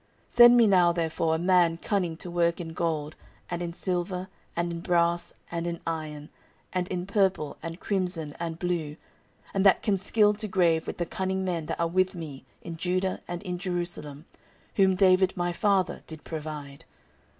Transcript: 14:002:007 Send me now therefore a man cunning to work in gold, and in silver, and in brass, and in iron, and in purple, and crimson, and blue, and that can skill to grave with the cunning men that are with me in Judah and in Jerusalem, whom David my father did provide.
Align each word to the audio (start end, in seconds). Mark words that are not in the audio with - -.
14:002:007 0.29 0.31
Send 0.33 0.57
me 0.57 0.65
now 0.65 0.91
therefore 0.91 1.35
a 1.35 1.37
man 1.37 1.77
cunning 1.77 2.17
to 2.17 2.31
work 2.31 2.59
in 2.59 2.73
gold, 2.73 3.15
and 3.51 3.61
in 3.61 3.71
silver, 3.71 4.29
and 4.55 4.71
in 4.71 4.79
brass, 4.79 5.35
and 5.51 5.67
in 5.67 5.79
iron, 5.85 6.29
and 6.73 6.87
in 6.87 7.05
purple, 7.05 7.57
and 7.61 7.79
crimson, 7.79 8.35
and 8.39 8.57
blue, 8.57 8.95
and 9.53 9.63
that 9.63 9.83
can 9.83 9.97
skill 9.97 10.33
to 10.33 10.47
grave 10.47 10.87
with 10.87 10.97
the 10.97 11.05
cunning 11.05 11.45
men 11.45 11.67
that 11.67 11.79
are 11.79 11.85
with 11.87 12.15
me 12.15 12.43
in 12.63 12.77
Judah 12.77 13.21
and 13.27 13.43
in 13.43 13.59
Jerusalem, 13.59 14.25
whom 14.75 14.95
David 14.95 15.37
my 15.37 15.53
father 15.53 16.01
did 16.07 16.23
provide. 16.23 16.85